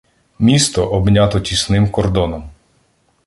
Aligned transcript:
Місто 0.39 0.85
обнято 0.87 1.39
тісним 1.39 1.89
кордоном. 1.91 2.49